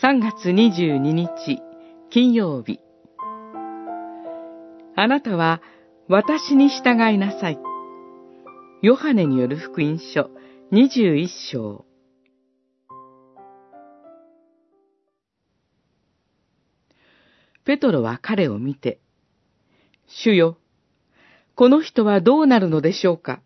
[0.00, 1.60] 3月22日
[2.08, 2.78] 金曜日
[4.94, 5.60] あなたは
[6.06, 7.58] 私に従いなさい。
[8.80, 10.30] ヨハネによる福音書
[10.70, 11.84] 21章
[17.64, 19.00] ペトロは彼を見て、
[20.06, 20.58] 主よ、
[21.56, 23.40] この人はどうなるのでしょうか？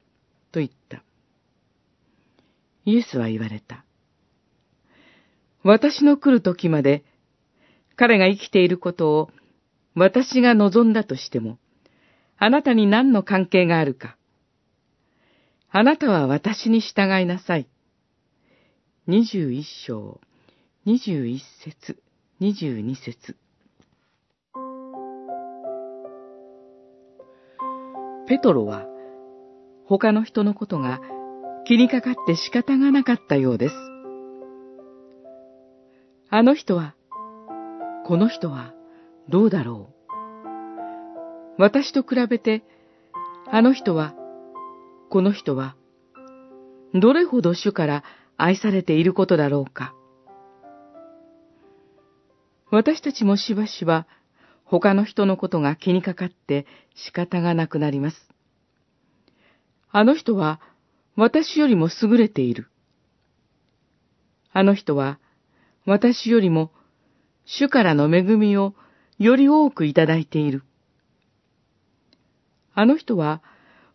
[0.53, 1.03] と言った。
[2.85, 3.87] イエスは言われた。
[5.65, 7.05] 私の来る時まで、
[7.97, 9.31] 彼が生きていることを
[9.95, 11.59] 私が望んだとしても、
[12.39, 14.17] あなたに何の関係があるか。
[15.71, 17.69] あなたは私に従いなさい。
[19.07, 20.21] 二十一章、
[20.85, 22.03] 二十一節、
[22.41, 23.37] 二十二節。
[28.27, 28.87] ペトロは
[29.87, 31.01] 他の人のことが
[31.67, 33.92] 気にかかって仕方がなかったようです。
[36.35, 36.95] あの人は、
[38.07, 38.73] この人は
[39.29, 39.93] どうだろ
[41.59, 41.63] う？
[41.63, 42.63] 私と比べて、
[43.51, 44.15] あの人は、
[45.11, 45.77] この人は、
[46.95, 48.03] どれほど主から
[48.39, 49.93] 愛されていることだろうか？
[52.71, 54.07] 私たちもしばしば
[54.65, 58.17] 他の人のことが気にかかって仕方がなくなります。
[59.91, 60.63] あの人は
[61.15, 62.71] 私よりも優れている。
[64.55, 65.19] あの人は
[65.85, 66.71] 私よりも
[67.45, 68.75] 主からの恵みを
[69.19, 70.63] より多くいただいている。
[72.75, 73.43] あの人は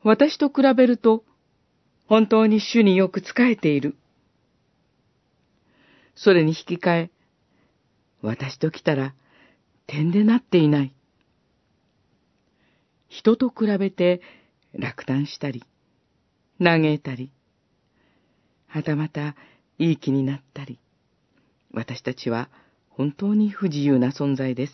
[0.03, 1.23] 私と比べると
[2.08, 3.95] 本当に主によく仕えている。
[6.15, 7.11] それに引き換え、
[8.21, 9.13] 私と来たら
[9.85, 10.93] 点でなっていない。
[13.08, 14.21] 人と比べて
[14.73, 15.63] 落胆したり、
[16.61, 17.31] 嘆いたり、
[18.67, 19.36] はたまた
[19.77, 20.80] いい気になったり、
[21.72, 22.50] 私たちは
[22.89, 24.73] 本当に不自由な存在です。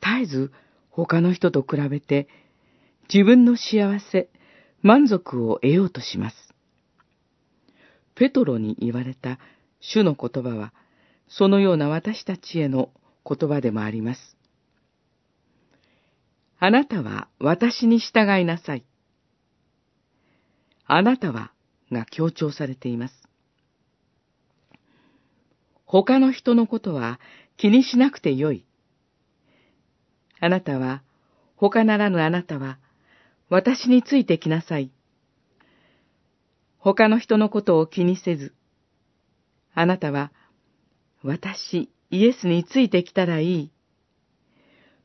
[0.00, 0.52] 絶えず
[0.90, 2.28] 他の人と比べて
[3.12, 4.28] 自分の幸せ、
[4.82, 6.36] 満足を得ようとします。
[8.14, 9.38] ペトロに言われた
[9.80, 10.72] 主の言葉は、
[11.28, 12.90] そのような私たちへの
[13.26, 14.36] 言葉でもあります。
[16.58, 18.84] あなたは私に従いなさい。
[20.86, 21.50] あなたは
[21.90, 23.23] が強調されています。
[25.94, 27.20] 他の人のことは
[27.56, 28.66] 気にしなくてよい。
[30.40, 31.04] あなたは、
[31.54, 32.80] 他ならぬあなたは、
[33.48, 34.90] 私についてきなさい。
[36.78, 38.52] 他の人のことを気にせず、
[39.72, 40.32] あなたは、
[41.22, 43.70] 私、イエスについてきたらいい。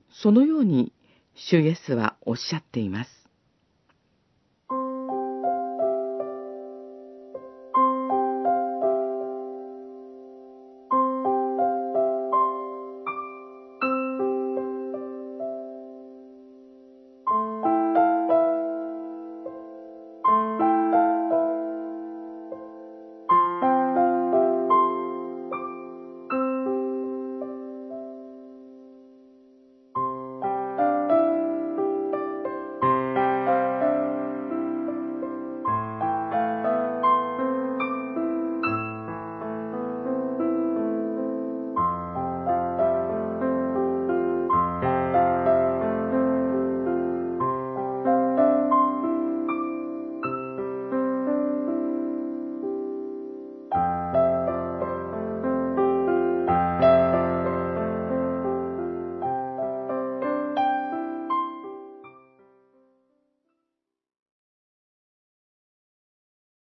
[0.09, 0.91] そのように、
[1.35, 3.28] 主イエスはおっしゃっています。